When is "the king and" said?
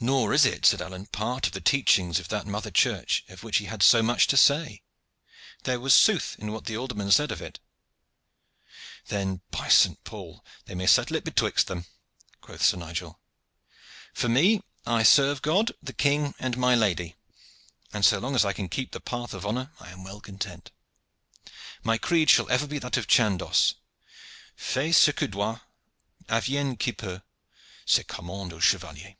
15.80-16.56